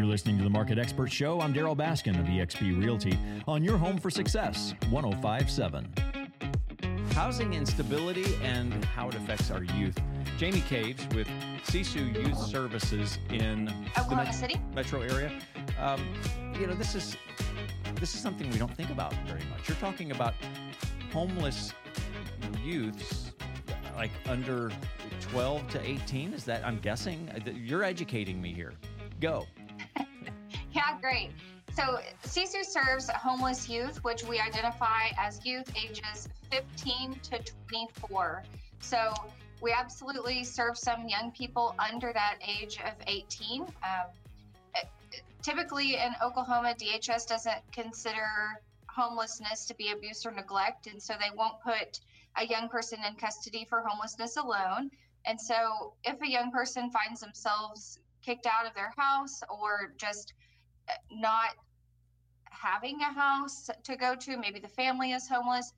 You're 0.00 0.08
listening 0.08 0.38
to 0.38 0.44
the 0.44 0.48
Market 0.48 0.78
Expert 0.78 1.12
Show. 1.12 1.42
I'm 1.42 1.52
Darryl 1.52 1.76
Baskin 1.76 2.18
of 2.18 2.24
eXp 2.24 2.82
Realty 2.82 3.18
on 3.46 3.62
your 3.62 3.76
home 3.76 3.98
for 3.98 4.08
success, 4.08 4.72
1057. 4.88 5.92
Housing 7.12 7.52
instability 7.52 8.34
and 8.42 8.82
how 8.82 9.10
it 9.10 9.14
affects 9.14 9.50
our 9.50 9.62
youth. 9.62 9.98
Jamie 10.38 10.62
Caves 10.62 11.06
with 11.14 11.28
Sisu 11.66 12.14
Youth 12.16 12.38
Services 12.38 13.18
in 13.28 13.68
Oklahoma 13.90 14.24
the 14.24 14.32
City 14.32 14.58
metro 14.74 15.02
area. 15.02 15.38
Um, 15.78 16.02
you 16.58 16.66
know, 16.66 16.72
this 16.72 16.94
is 16.94 17.18
this 17.96 18.14
is 18.14 18.22
something 18.22 18.48
we 18.50 18.58
don't 18.58 18.74
think 18.74 18.88
about 18.88 19.12
very 19.26 19.44
much. 19.50 19.68
You're 19.68 19.76
talking 19.76 20.12
about 20.12 20.32
homeless 21.12 21.74
youths, 22.64 23.32
like 23.96 24.12
under 24.26 24.72
12 25.20 25.68
to 25.72 25.86
18. 25.86 26.32
Is 26.32 26.44
that 26.44 26.64
I'm 26.64 26.78
guessing? 26.78 27.30
You're 27.54 27.84
educating 27.84 28.40
me 28.40 28.54
here. 28.54 28.72
Go. 29.20 29.46
Yeah, 30.72 30.98
great. 31.00 31.30
So, 31.74 32.00
Sisu 32.24 32.64
serves 32.64 33.08
homeless 33.10 33.68
youth, 33.68 34.02
which 34.02 34.24
we 34.24 34.40
identify 34.40 35.10
as 35.18 35.44
youth 35.46 35.72
ages 35.76 36.28
15 36.50 37.20
to 37.20 37.40
24. 37.68 38.42
So, 38.80 39.12
we 39.62 39.72
absolutely 39.72 40.42
serve 40.42 40.76
some 40.76 41.06
young 41.08 41.30
people 41.32 41.74
under 41.78 42.12
that 42.12 42.38
age 42.46 42.78
of 42.84 42.94
18. 43.06 43.62
Um, 43.62 43.70
typically 45.42 45.94
in 45.94 46.14
Oklahoma, 46.22 46.74
DHS 46.78 47.26
doesn't 47.26 47.60
consider 47.72 48.60
homelessness 48.88 49.66
to 49.66 49.74
be 49.74 49.92
abuse 49.92 50.26
or 50.26 50.32
neglect, 50.32 50.86
and 50.86 51.00
so 51.00 51.14
they 51.14 51.34
won't 51.36 51.60
put 51.62 52.00
a 52.36 52.46
young 52.46 52.68
person 52.68 52.98
in 53.06 53.14
custody 53.14 53.66
for 53.68 53.82
homelessness 53.86 54.36
alone. 54.36 54.90
And 55.26 55.40
so, 55.40 55.94
if 56.04 56.20
a 56.22 56.28
young 56.28 56.50
person 56.50 56.90
finds 56.90 57.20
themselves 57.20 57.98
kicked 58.22 58.46
out 58.46 58.66
of 58.66 58.74
their 58.74 58.92
house 58.96 59.42
or 59.48 59.94
just 59.96 60.34
not 61.10 61.50
having 62.50 63.00
a 63.00 63.12
house 63.12 63.70
to 63.84 63.96
go 63.96 64.14
to, 64.14 64.36
maybe 64.36 64.60
the 64.60 64.68
family 64.68 65.12
is 65.12 65.28
homeless, 65.28 65.72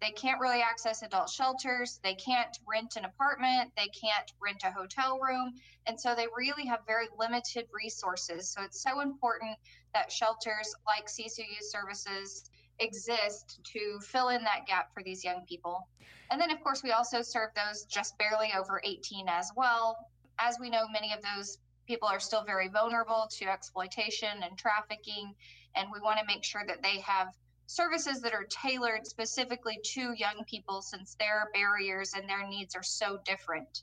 they 0.00 0.10
can't 0.10 0.40
really 0.40 0.62
access 0.62 1.02
adult 1.02 1.28
shelters. 1.28 1.98
They 2.04 2.14
can't 2.14 2.56
rent 2.66 2.96
an 2.96 3.04
apartment. 3.04 3.72
They 3.76 3.88
can't 3.88 4.32
rent 4.40 4.62
a 4.62 4.70
hotel 4.70 5.18
room. 5.18 5.54
And 5.86 6.00
so 6.00 6.14
they 6.14 6.26
really 6.36 6.66
have 6.66 6.86
very 6.86 7.08
limited 7.18 7.66
resources. 7.72 8.48
So 8.52 8.62
it's 8.62 8.80
so 8.80 9.00
important 9.00 9.56
that 9.94 10.12
shelters 10.12 10.72
like 10.86 11.08
Youth 11.18 11.38
Services 11.62 12.48
exist 12.78 13.58
to 13.64 13.98
fill 14.00 14.28
in 14.28 14.44
that 14.44 14.66
gap 14.66 14.94
for 14.94 15.02
these 15.02 15.24
young 15.24 15.44
people. 15.48 15.88
And 16.30 16.40
then, 16.40 16.52
of 16.52 16.62
course, 16.62 16.82
we 16.82 16.92
also 16.92 17.22
serve 17.22 17.50
those 17.54 17.84
just 17.84 18.16
barely 18.18 18.52
over 18.56 18.80
18 18.84 19.28
as 19.28 19.50
well. 19.56 19.96
As 20.38 20.58
we 20.60 20.70
know, 20.70 20.86
many 20.92 21.12
of 21.12 21.20
those 21.22 21.58
people 21.88 22.06
are 22.06 22.20
still 22.20 22.44
very 22.44 22.68
vulnerable 22.68 23.26
to 23.30 23.46
exploitation 23.46 24.28
and 24.44 24.56
trafficking, 24.56 25.34
and 25.74 25.88
we 25.92 25.98
want 26.00 26.20
to 26.20 26.26
make 26.26 26.44
sure 26.44 26.62
that 26.68 26.82
they 26.82 27.00
have 27.00 27.28
services 27.66 28.20
that 28.20 28.32
are 28.32 28.44
tailored 28.44 29.06
specifically 29.06 29.78
to 29.82 30.12
young 30.12 30.44
people 30.46 30.82
since 30.82 31.16
their 31.18 31.48
barriers 31.54 32.12
and 32.14 32.28
their 32.28 32.46
needs 32.46 32.76
are 32.76 32.82
so 32.82 33.18
different. 33.24 33.82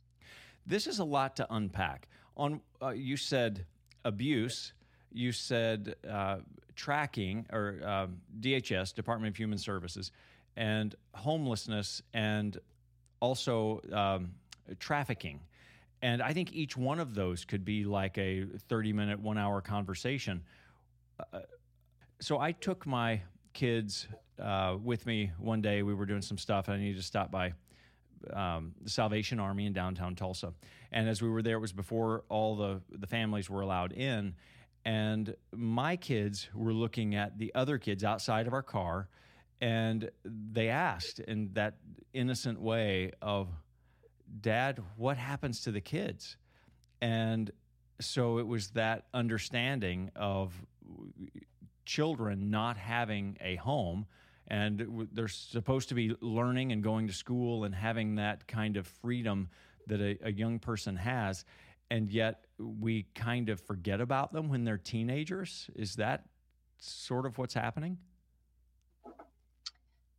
This 0.67 0.88
is 0.88 1.00
a 1.00 1.03
lot 1.03 1.36
to 1.38 1.48
unpack. 1.53 2.08
On 2.38 2.61
uh, 2.81 2.89
you 2.89 3.17
said 3.17 3.66
abuse, 4.03 4.73
you 5.11 5.31
said 5.31 5.95
uh, 6.09 6.38
tracking 6.76 7.45
or 7.52 7.80
um, 7.83 8.17
DHS, 8.39 8.94
Department 8.94 9.33
of 9.33 9.38
Human 9.38 9.58
Services, 9.58 10.11
and 10.58 10.95
homelessness, 11.14 12.02
and 12.14 12.59
also 13.20 13.81
um, 13.92 14.31
trafficking. 14.80 15.39
And 16.06 16.22
I 16.22 16.34
think 16.34 16.53
each 16.53 16.78
one 16.78 17.00
of 17.00 17.16
those 17.16 17.45
could 17.45 17.66
be 17.66 17.84
like 17.84 18.20
a 18.20 18.45
30 18.70 18.94
minute, 18.94 19.20
one 19.20 19.39
hour 19.39 19.59
conversation. 19.59 20.44
Uh, 21.20 21.39
so 22.22 22.39
I 22.39 22.52
took 22.52 22.86
my 22.86 23.23
kids 23.53 24.08
uh, 24.39 24.78
with 24.80 25.08
me 25.08 25.31
one 25.39 25.64
day. 25.64 25.81
We 25.81 25.95
were 25.95 26.06
doing 26.06 26.21
some 26.21 26.38
stuff, 26.38 26.67
and 26.67 26.76
I 26.76 26.80
needed 26.80 26.98
to 26.98 27.04
stop 27.04 27.32
by 27.32 27.54
um, 28.32 28.76
the 28.83 28.89
Salvation 28.92 29.39
Army 29.39 29.65
in 29.65 29.73
downtown 29.73 30.14
Tulsa. 30.14 30.54
And 30.92 31.10
as 31.10 31.23
we 31.23 31.30
were 31.30 31.42
there, 31.42 31.58
it 31.58 31.61
was 31.61 31.73
before 31.73 32.23
all 32.30 32.55
the, 32.55 32.82
the 32.92 33.08
families 33.08 33.49
were 33.49 33.61
allowed 33.61 33.92
in. 33.92 34.36
And 34.86 35.36
my 35.55 35.95
kids 35.95 36.49
were 36.54 36.71
looking 36.71 37.15
at 37.15 37.39
the 37.39 37.52
other 37.55 37.80
kids 37.80 38.04
outside 38.04 38.45
of 38.45 38.54
our 38.54 38.61
car, 38.61 39.10
and 39.60 40.11
they 40.23 40.70
asked 40.70 41.20
in 41.20 41.49
that 41.54 41.77
innocent 42.14 42.61
way 42.61 43.11
of, 43.23 43.48
Dad, 44.41 44.81
what 44.97 45.17
happens 45.17 45.61
to 45.61 45.71
the 45.71 45.81
kids? 45.81 46.37
And 47.02 47.52
so 47.99 48.39
it 48.39 48.47
was 48.47 48.69
that 48.71 49.05
understanding 49.13 50.11
of 50.15 50.53
uh, 50.86 51.39
children 51.86 52.49
not 52.49 52.77
having 52.77 53.37
a 53.41 53.55
home 53.55 54.05
and 54.47 55.08
they're 55.11 55.27
supposed 55.27 55.89
to 55.89 55.95
be 55.95 56.15
learning 56.21 56.71
and 56.71 56.83
going 56.83 57.08
to 57.08 57.14
school 57.14 57.64
and 57.64 57.73
having 57.73 58.15
that 58.15 58.47
kind 58.47 58.77
of 58.77 58.85
freedom 58.85 59.49
that 59.87 59.99
a, 59.99 60.17
a, 60.27 60.31
young 60.31 60.59
person 60.59 60.95
has. 60.95 61.45
And 61.89 62.11
yet 62.11 62.45
we 62.59 63.08
kind 63.15 63.49
of 63.49 63.59
forget 63.59 64.02
about 64.02 64.33
them 64.33 64.49
when 64.49 64.64
they're 64.64 64.77
teenagers. 64.77 65.67
Is 65.75 65.95
that 65.95 66.25
sort 66.80 67.25
of 67.25 67.37
what's 67.37 67.53
happening? 67.53 67.97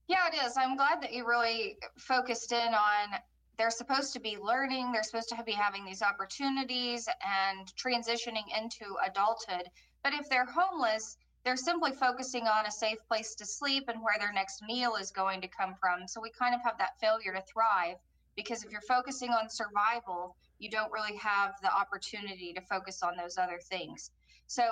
Yeah 0.08 0.28
it 0.32 0.44
is. 0.44 0.56
I'm 0.56 0.76
glad 0.76 1.02
that 1.02 1.12
you 1.12 1.26
really 1.26 1.78
focused 1.96 2.52
in 2.52 2.74
on 2.74 3.18
they're 3.58 3.70
supposed 3.70 4.12
to 4.12 4.20
be 4.20 4.36
learning 4.38 4.92
they're 4.92 5.02
supposed 5.02 5.28
to 5.28 5.42
be 5.44 5.52
having 5.52 5.84
these 5.84 6.02
opportunities 6.02 7.08
and 7.24 7.72
transitioning 7.76 8.44
into 8.56 8.96
adulthood 9.06 9.68
but 10.02 10.12
if 10.12 10.28
they're 10.28 10.46
homeless 10.46 11.16
they're 11.46 11.56
simply 11.56 11.92
focusing 11.92 12.48
on 12.48 12.66
a 12.66 12.70
safe 12.72 12.98
place 13.06 13.36
to 13.36 13.46
sleep 13.46 13.84
and 13.86 14.02
where 14.02 14.18
their 14.18 14.32
next 14.32 14.62
meal 14.62 14.96
is 14.96 15.12
going 15.12 15.40
to 15.40 15.46
come 15.46 15.76
from. 15.80 16.08
So 16.08 16.20
we 16.20 16.28
kind 16.28 16.56
of 16.56 16.60
have 16.64 16.76
that 16.78 16.98
failure 17.00 17.32
to 17.32 17.42
thrive 17.42 17.98
because 18.36 18.62
if 18.62 18.70
you're 18.70 18.80
focusing 18.82 19.30
on 19.30 19.48
survival, 19.48 20.36
you 20.58 20.70
don't 20.70 20.92
really 20.92 21.16
have 21.16 21.54
the 21.62 21.74
opportunity 21.74 22.52
to 22.52 22.60
focus 22.60 23.02
on 23.02 23.14
those 23.16 23.38
other 23.38 23.58
things. 23.58 24.10
So, 24.46 24.62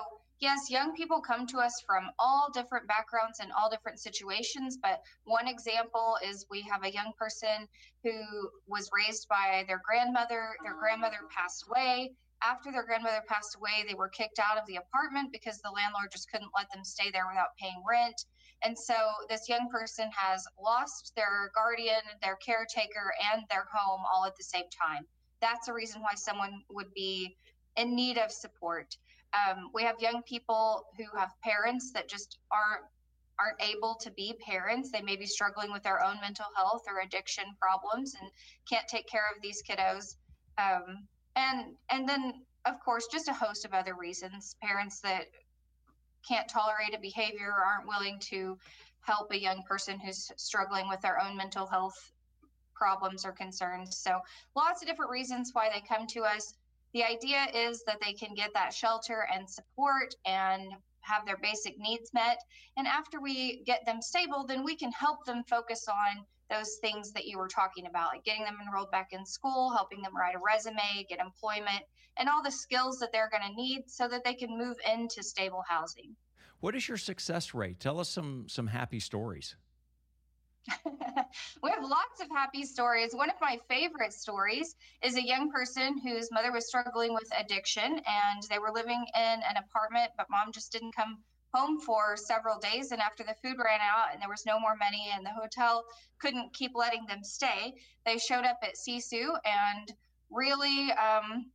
yes, 0.40 0.70
young 0.70 0.94
people 0.94 1.20
come 1.20 1.46
to 1.48 1.58
us 1.58 1.82
from 1.86 2.10
all 2.18 2.48
different 2.52 2.86
backgrounds 2.86 3.40
and 3.40 3.50
all 3.52 3.70
different 3.70 3.98
situations. 3.98 4.78
But 4.80 5.02
one 5.24 5.48
example 5.48 6.16
is 6.24 6.46
we 6.50 6.62
have 6.62 6.84
a 6.84 6.92
young 6.92 7.12
person 7.18 7.68
who 8.02 8.12
was 8.66 8.90
raised 8.92 9.28
by 9.28 9.64
their 9.66 9.82
grandmother. 9.84 10.54
Their 10.62 10.78
grandmother 10.78 11.18
passed 11.30 11.64
away 11.68 12.12
after 12.44 12.70
their 12.70 12.84
grandmother 12.84 13.22
passed 13.26 13.56
away, 13.56 13.84
they 13.88 13.94
were 13.94 14.08
kicked 14.08 14.38
out 14.38 14.58
of 14.58 14.66
the 14.66 14.76
apartment 14.76 15.32
because 15.32 15.60
the 15.60 15.70
landlord 15.70 16.10
just 16.12 16.30
couldn't 16.30 16.50
let 16.56 16.70
them 16.72 16.84
stay 16.84 17.10
there 17.10 17.26
without 17.26 17.56
paying 17.56 17.82
rent. 17.88 18.26
And 18.64 18.78
so 18.78 18.94
this 19.28 19.48
young 19.48 19.68
person 19.70 20.10
has 20.16 20.46
lost 20.62 21.12
their 21.16 21.50
guardian, 21.54 22.00
their 22.22 22.36
caretaker, 22.36 23.12
and 23.32 23.44
their 23.50 23.66
home 23.72 24.02
all 24.12 24.24
at 24.24 24.36
the 24.36 24.44
same 24.44 24.64
time. 24.70 25.06
That's 25.40 25.68
a 25.68 25.72
reason 25.72 26.00
why 26.00 26.14
someone 26.14 26.62
would 26.70 26.92
be 26.94 27.36
in 27.76 27.94
need 27.94 28.16
of 28.18 28.32
support. 28.32 28.96
Um, 29.34 29.70
we 29.74 29.82
have 29.82 30.00
young 30.00 30.22
people 30.22 30.86
who 30.96 31.04
have 31.18 31.32
parents 31.42 31.92
that 31.92 32.08
just 32.08 32.38
aren't 32.50 32.84
aren't 33.36 33.60
able 33.60 33.96
to 33.96 34.12
be 34.12 34.32
parents. 34.46 34.92
They 34.92 35.02
may 35.02 35.16
be 35.16 35.26
struggling 35.26 35.72
with 35.72 35.82
their 35.82 36.04
own 36.04 36.20
mental 36.20 36.46
health 36.54 36.84
or 36.86 37.00
addiction 37.00 37.44
problems 37.60 38.14
and 38.20 38.30
can't 38.70 38.86
take 38.86 39.08
care 39.08 39.24
of 39.34 39.42
these 39.42 39.60
kiddos. 39.68 40.14
Um, 40.56 41.08
and 41.36 41.74
and 41.90 42.08
then 42.08 42.44
of 42.64 42.78
course 42.80 43.08
just 43.10 43.28
a 43.28 43.32
host 43.32 43.64
of 43.64 43.74
other 43.74 43.94
reasons 43.94 44.56
parents 44.62 45.00
that 45.00 45.26
can't 46.26 46.48
tolerate 46.48 46.94
a 46.94 46.98
behavior 47.00 47.52
aren't 47.52 47.88
willing 47.88 48.18
to 48.18 48.58
help 49.00 49.30
a 49.30 49.40
young 49.40 49.62
person 49.62 50.00
who's 50.00 50.30
struggling 50.36 50.88
with 50.88 51.00
their 51.00 51.20
own 51.20 51.36
mental 51.36 51.66
health 51.66 52.12
problems 52.74 53.24
or 53.24 53.32
concerns. 53.32 53.96
So 53.96 54.20
lots 54.56 54.82
of 54.82 54.88
different 54.88 55.10
reasons 55.10 55.50
why 55.52 55.68
they 55.68 55.80
come 55.86 56.06
to 56.08 56.22
us. 56.22 56.54
The 56.92 57.04
idea 57.04 57.46
is 57.54 57.82
that 57.84 58.00
they 58.00 58.12
can 58.12 58.34
get 58.34 58.52
that 58.54 58.72
shelter 58.72 59.26
and 59.32 59.48
support 59.48 60.14
and 60.24 60.72
have 61.00 61.26
their 61.26 61.36
basic 61.36 61.78
needs 61.78 62.14
met. 62.14 62.38
And 62.76 62.86
after 62.86 63.20
we 63.20 63.62
get 63.64 63.84
them 63.84 64.00
stable 64.00 64.44
then 64.46 64.64
we 64.64 64.76
can 64.76 64.92
help 64.92 65.24
them 65.24 65.44
focus 65.44 65.86
on 65.88 66.24
those 66.50 66.76
things 66.80 67.12
that 67.12 67.26
you 67.26 67.38
were 67.38 67.48
talking 67.48 67.86
about, 67.86 68.08
like 68.08 68.24
getting 68.24 68.44
them 68.44 68.58
enrolled 68.64 68.90
back 68.90 69.08
in 69.12 69.24
school, 69.24 69.70
helping 69.70 70.02
them 70.02 70.16
write 70.16 70.34
a 70.34 70.38
resume, 70.38 71.06
get 71.08 71.18
employment, 71.18 71.84
and 72.16 72.28
all 72.28 72.42
the 72.42 72.50
skills 72.50 72.98
that 72.98 73.12
they're 73.12 73.30
going 73.30 73.48
to 73.48 73.60
need 73.60 73.84
so 73.86 74.08
that 74.08 74.24
they 74.24 74.34
can 74.34 74.56
move 74.56 74.76
into 74.92 75.22
stable 75.22 75.64
housing. 75.68 76.14
What 76.60 76.74
is 76.74 76.88
your 76.88 76.96
success 76.96 77.54
rate? 77.54 77.80
Tell 77.80 78.00
us 78.00 78.08
some 78.08 78.46
some 78.48 78.66
happy 78.66 79.00
stories. 79.00 79.56
we 81.62 81.70
have 81.70 81.82
lots 81.82 82.20
of 82.22 82.28
happy 82.30 82.64
stories. 82.64 83.14
One 83.14 83.28
of 83.28 83.36
my 83.40 83.58
favorite 83.68 84.12
stories 84.12 84.76
is 85.02 85.16
a 85.16 85.22
young 85.22 85.50
person 85.50 85.98
whose 85.98 86.30
mother 86.32 86.52
was 86.52 86.66
struggling 86.66 87.12
with 87.12 87.28
addiction 87.38 88.00
and 88.06 88.42
they 88.48 88.58
were 88.58 88.72
living 88.72 89.04
in 89.14 89.20
an 89.42 89.56
apartment, 89.58 90.12
but 90.16 90.26
mom 90.30 90.52
just 90.52 90.72
didn't 90.72 90.96
come 90.96 91.18
home 91.54 91.78
for 91.80 92.16
several 92.16 92.58
days. 92.58 92.90
And 92.90 93.00
after 93.00 93.22
the 93.22 93.36
food 93.42 93.56
ran 93.64 93.80
out 93.80 94.12
and 94.12 94.20
there 94.20 94.28
was 94.28 94.44
no 94.46 94.58
more 94.58 94.76
money 94.76 95.10
and 95.14 95.24
the 95.24 95.30
hotel 95.30 95.84
couldn't 96.20 96.52
keep 96.52 96.72
letting 96.74 97.06
them 97.06 97.22
stay, 97.22 97.74
they 98.04 98.18
showed 98.18 98.44
up 98.44 98.58
at 98.62 98.74
Sisu 98.74 99.28
and 99.44 99.92
really 100.30 100.90
um, 100.92 101.46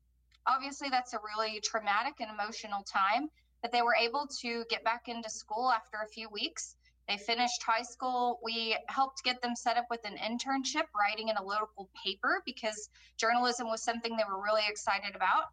obviously 0.48 0.90
that's 0.90 1.14
a 1.14 1.20
really 1.36 1.60
traumatic 1.62 2.16
and 2.20 2.30
emotional 2.32 2.84
time, 2.84 3.30
but 3.62 3.72
they 3.72 3.82
were 3.82 3.96
able 3.96 4.28
to 4.42 4.64
get 4.70 4.84
back 4.84 5.08
into 5.08 5.30
school 5.30 5.72
after 5.72 5.98
a 6.04 6.08
few 6.08 6.30
weeks. 6.30 6.76
They 7.08 7.18
finished 7.18 7.64
high 7.66 7.82
school. 7.82 8.40
We 8.44 8.78
helped 8.88 9.24
get 9.24 9.42
them 9.42 9.56
set 9.56 9.78
up 9.78 9.88
with 9.90 10.02
an 10.06 10.16
internship 10.18 10.86
writing 10.96 11.30
in 11.30 11.38
a 11.38 11.44
local 11.44 11.90
paper 12.06 12.44
because 12.46 12.90
journalism 13.18 13.68
was 13.68 13.84
something 13.84 14.16
they 14.16 14.24
were 14.30 14.42
really 14.44 14.62
excited 14.68 15.16
about. 15.16 15.46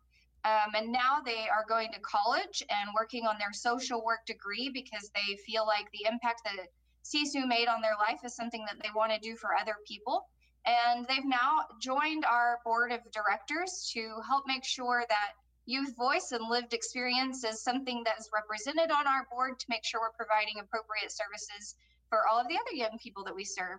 Um, 0.46 0.74
and 0.76 0.92
now 0.92 1.18
they 1.24 1.48
are 1.50 1.64
going 1.68 1.90
to 1.92 1.98
college 2.00 2.62
and 2.70 2.90
working 2.94 3.26
on 3.26 3.34
their 3.38 3.52
social 3.52 4.04
work 4.04 4.24
degree 4.26 4.70
because 4.72 5.10
they 5.12 5.34
feel 5.44 5.66
like 5.66 5.90
the 5.90 6.08
impact 6.08 6.42
that 6.44 6.68
Sisu 7.02 7.48
made 7.48 7.66
on 7.66 7.80
their 7.80 7.96
life 7.98 8.20
is 8.24 8.36
something 8.36 8.64
that 8.66 8.76
they 8.80 8.90
want 8.94 9.10
to 9.10 9.18
do 9.18 9.34
for 9.34 9.56
other 9.60 9.74
people. 9.86 10.28
And 10.64 11.04
they've 11.08 11.24
now 11.24 11.64
joined 11.80 12.24
our 12.24 12.60
board 12.64 12.92
of 12.92 13.00
directors 13.10 13.90
to 13.94 14.20
help 14.28 14.44
make 14.46 14.64
sure 14.64 15.04
that 15.08 15.32
youth 15.64 15.96
voice 15.96 16.30
and 16.30 16.48
lived 16.48 16.74
experience 16.74 17.42
is 17.42 17.60
something 17.62 18.02
that 18.04 18.14
is 18.20 18.30
represented 18.32 18.92
on 18.92 19.06
our 19.08 19.26
board 19.30 19.58
to 19.58 19.66
make 19.68 19.84
sure 19.84 20.00
we're 20.00 20.26
providing 20.26 20.60
appropriate 20.60 21.10
services 21.10 21.74
for 22.08 22.20
all 22.30 22.38
of 22.38 22.46
the 22.46 22.54
other 22.54 22.72
young 22.72 22.96
people 23.02 23.24
that 23.24 23.34
we 23.34 23.44
serve. 23.44 23.78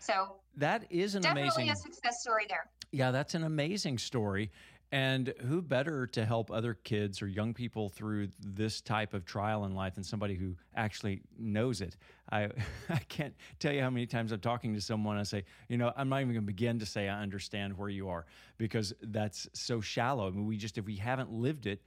So 0.00 0.40
that 0.56 0.84
is 0.90 1.14
an 1.14 1.22
definitely 1.22 1.68
amazing 1.68 1.70
a 1.70 1.76
success 1.76 2.20
story 2.22 2.46
there. 2.48 2.68
Yeah, 2.90 3.10
that's 3.10 3.34
an 3.34 3.44
amazing 3.44 3.98
story. 3.98 4.50
And 4.90 5.34
who 5.46 5.60
better 5.60 6.06
to 6.06 6.24
help 6.24 6.50
other 6.50 6.72
kids 6.72 7.20
or 7.20 7.26
young 7.26 7.52
people 7.52 7.90
through 7.90 8.28
this 8.40 8.80
type 8.80 9.12
of 9.12 9.26
trial 9.26 9.66
in 9.66 9.74
life 9.74 9.96
than 9.96 10.04
somebody 10.04 10.34
who 10.34 10.54
actually 10.74 11.20
knows 11.38 11.82
it? 11.82 11.98
I, 12.32 12.48
I 12.88 12.98
can't 13.08 13.34
tell 13.58 13.72
you 13.72 13.82
how 13.82 13.90
many 13.90 14.06
times 14.06 14.32
I'm 14.32 14.40
talking 14.40 14.72
to 14.74 14.80
someone. 14.80 15.18
I 15.18 15.24
say, 15.24 15.44
you 15.68 15.76
know, 15.76 15.92
I'm 15.94 16.08
not 16.08 16.22
even 16.22 16.32
going 16.32 16.42
to 16.42 16.46
begin 16.46 16.78
to 16.78 16.86
say 16.86 17.06
I 17.06 17.20
understand 17.20 17.76
where 17.76 17.90
you 17.90 18.08
are 18.08 18.24
because 18.56 18.94
that's 19.02 19.46
so 19.52 19.82
shallow. 19.82 20.26
I 20.26 20.30
mean, 20.30 20.46
we 20.46 20.56
just, 20.56 20.78
if 20.78 20.86
we 20.86 20.96
haven't 20.96 21.30
lived 21.30 21.66
it, 21.66 21.82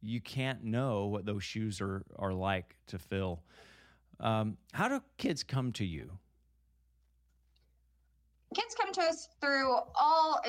you 0.00 0.22
can't 0.22 0.64
know 0.64 1.06
what 1.06 1.26
those 1.26 1.44
shoes 1.44 1.78
are, 1.82 2.02
are 2.18 2.32
like 2.32 2.74
to 2.86 2.98
fill. 2.98 3.42
Um, 4.18 4.56
how 4.72 4.88
do 4.88 5.02
kids 5.18 5.42
come 5.42 5.72
to 5.72 5.84
you? 5.84 6.10
Kids 8.54 8.74
come 8.80 8.92
to 8.92 9.02
us 9.02 9.28
through 9.40 9.76
all 9.94 10.40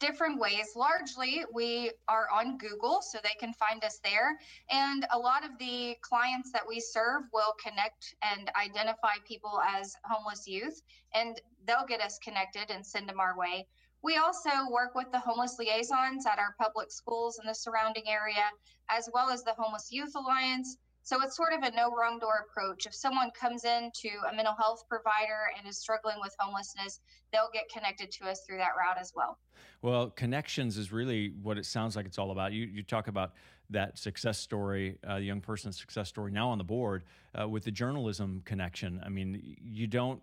different 0.00 0.40
ways. 0.40 0.72
Largely, 0.74 1.44
we 1.52 1.92
are 2.08 2.26
on 2.34 2.58
Google, 2.58 3.00
so 3.02 3.18
they 3.22 3.36
can 3.38 3.52
find 3.52 3.84
us 3.84 4.00
there. 4.02 4.38
And 4.70 5.06
a 5.12 5.18
lot 5.18 5.44
of 5.44 5.50
the 5.58 5.96
clients 6.00 6.50
that 6.52 6.66
we 6.66 6.80
serve 6.80 7.22
will 7.32 7.54
connect 7.62 8.14
and 8.22 8.50
identify 8.60 9.14
people 9.28 9.60
as 9.76 9.94
homeless 10.04 10.48
youth, 10.48 10.82
and 11.14 11.40
they'll 11.66 11.86
get 11.86 12.00
us 12.00 12.18
connected 12.18 12.70
and 12.70 12.84
send 12.84 13.08
them 13.08 13.20
our 13.20 13.36
way. 13.36 13.66
We 14.02 14.16
also 14.16 14.50
work 14.72 14.94
with 14.94 15.12
the 15.12 15.20
homeless 15.20 15.58
liaisons 15.58 16.24
at 16.26 16.38
our 16.38 16.54
public 16.58 16.90
schools 16.90 17.38
in 17.38 17.46
the 17.46 17.54
surrounding 17.54 18.08
area, 18.08 18.44
as 18.88 19.10
well 19.12 19.28
as 19.28 19.44
the 19.44 19.52
Homeless 19.52 19.92
Youth 19.92 20.14
Alliance. 20.16 20.78
So 21.02 21.22
it's 21.22 21.36
sort 21.36 21.52
of 21.52 21.62
a 21.62 21.70
no 21.74 21.90
wrong 21.90 22.18
door 22.18 22.46
approach. 22.48 22.86
If 22.86 22.94
someone 22.94 23.30
comes 23.30 23.64
in 23.64 23.90
to 24.02 24.08
a 24.30 24.34
mental 24.34 24.54
health 24.54 24.84
provider 24.88 25.50
and 25.56 25.66
is 25.68 25.78
struggling 25.78 26.16
with 26.20 26.34
homelessness, 26.38 27.00
they'll 27.32 27.50
get 27.52 27.64
connected 27.72 28.10
to 28.12 28.28
us 28.28 28.42
through 28.46 28.58
that 28.58 28.70
route 28.78 28.98
as 29.00 29.12
well. 29.14 29.38
Well, 29.82 30.10
connections 30.10 30.76
is 30.76 30.92
really 30.92 31.32
what 31.42 31.58
it 31.58 31.66
sounds 31.66 31.96
like 31.96 32.06
it's 32.06 32.18
all 32.18 32.30
about. 32.30 32.52
You 32.52 32.66
you 32.66 32.82
talk 32.82 33.08
about 33.08 33.32
that 33.70 33.98
success 33.98 34.38
story, 34.38 34.98
uh, 35.06 35.18
the 35.18 35.24
young 35.24 35.40
person's 35.40 35.78
success 35.78 36.08
story 36.08 36.32
now 36.32 36.50
on 36.50 36.58
the 36.58 36.64
board 36.64 37.04
uh, 37.40 37.48
with 37.48 37.64
the 37.64 37.70
journalism 37.70 38.42
connection. 38.44 39.00
I 39.04 39.08
mean, 39.08 39.56
you 39.62 39.86
don't 39.86 40.20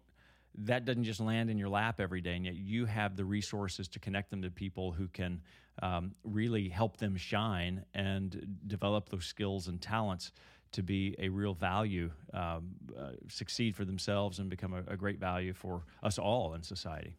that 0.60 0.86
doesn't 0.86 1.04
just 1.04 1.20
land 1.20 1.50
in 1.50 1.58
your 1.58 1.70
lap 1.70 2.00
every 2.00 2.22
day, 2.22 2.36
and 2.36 2.46
yet 2.46 2.56
you 2.56 2.86
have 2.86 3.16
the 3.16 3.26
resources 3.26 3.88
to 3.90 4.00
connect 4.00 4.32
them 4.32 4.42
to 4.42 4.50
people 4.50 4.92
who 4.92 5.08
can 5.08 5.42
um, 5.84 6.16
really 6.24 6.68
help 6.68 6.98
them 6.98 7.16
shine 7.16 7.86
and 7.94 8.58
develop 8.66 9.10
those 9.10 9.26
skills 9.26 9.68
and 9.68 9.80
talents 9.82 10.32
to 10.72 10.84
be 10.84 11.16
a 11.20 11.30
real 11.30 11.54
value, 11.54 12.12
um, 12.34 12.70
uh, 12.98 13.12
succeed 13.28 13.76
for 13.76 13.86
themselves, 13.86 14.40
and 14.40 14.50
become 14.50 14.74
a, 14.74 14.84
a 14.88 14.98
great 14.98 15.20
value 15.20 15.54
for 15.54 15.84
us 16.04 16.18
all 16.18 16.54
in 16.54 16.64
society. 16.64 17.16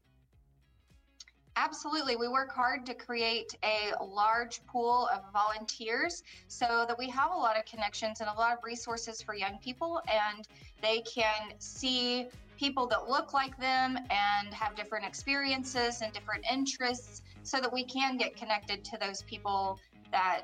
Absolutely. 1.56 2.14
We 2.14 2.28
work 2.28 2.52
hard 2.52 2.86
to 2.86 2.94
create 2.94 3.56
a 3.64 4.04
large 4.04 4.64
pool 4.66 5.08
of 5.12 5.22
volunteers 5.32 6.22
so 6.46 6.84
that 6.86 6.96
we 6.96 7.08
have 7.10 7.32
a 7.32 7.36
lot 7.36 7.58
of 7.58 7.64
connections 7.64 8.20
and 8.20 8.30
a 8.30 8.32
lot 8.32 8.56
of 8.56 8.62
resources 8.62 9.20
for 9.20 9.34
young 9.34 9.58
people, 9.58 10.00
and 10.06 10.46
they 10.80 11.00
can 11.00 11.54
see 11.58 12.28
people 12.58 12.86
that 12.86 13.08
look 13.08 13.32
like 13.32 13.58
them 13.58 13.96
and 13.96 14.54
have 14.54 14.76
different 14.76 15.04
experiences 15.04 16.00
and 16.00 16.12
different 16.12 16.44
interests 16.50 17.22
so 17.42 17.60
that 17.60 17.72
we 17.72 17.84
can 17.84 18.16
get 18.16 18.36
connected 18.36 18.84
to 18.84 18.96
those 18.96 19.22
people 19.22 19.80
that 20.12 20.42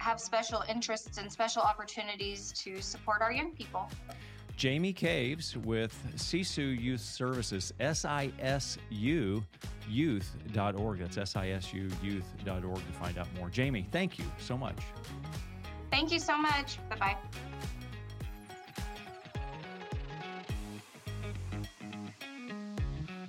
have 0.00 0.18
special 0.18 0.64
interests 0.68 1.18
and 1.18 1.30
special 1.30 1.62
opportunities 1.62 2.52
to 2.52 2.80
support 2.80 3.20
our 3.20 3.30
young 3.30 3.52
people. 3.52 3.88
Jamie 4.56 4.92
Caves 4.92 5.56
with 5.58 5.94
SISU 6.16 6.78
Youth 6.78 7.00
Services, 7.00 7.72
S-I-S-U 7.80 9.44
youth.org. 9.88 10.98
That's 10.98 11.18
S-I-S-U 11.18 11.88
youth.org 12.02 12.76
to 12.76 12.92
find 12.92 13.18
out 13.18 13.26
more. 13.38 13.50
Jamie, 13.50 13.86
thank 13.90 14.18
you 14.18 14.24
so 14.38 14.56
much. 14.56 14.76
Thank 15.90 16.12
you 16.12 16.18
so 16.18 16.36
much. 16.36 16.78
Bye-bye. 16.90 17.16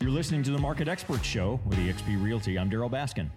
You're 0.00 0.10
listening 0.10 0.42
to 0.44 0.50
the 0.50 0.58
Market 0.58 0.88
Expert 0.88 1.24
Show 1.24 1.60
with 1.66 1.78
eXp 1.78 2.22
Realty. 2.22 2.58
I'm 2.58 2.70
Darryl 2.70 2.90
Baskin. 2.90 3.30